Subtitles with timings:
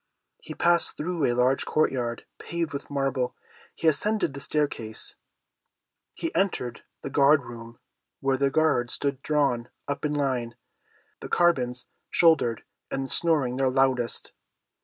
[0.41, 3.35] He passed through a large court yard paved with marble;
[3.75, 5.15] he ascended the staircase.
[6.15, 7.77] He entered the guard room,
[8.19, 10.55] where the guards stood drawn up in line,
[11.19, 14.33] their carbines shouldered, and snoring their loudest.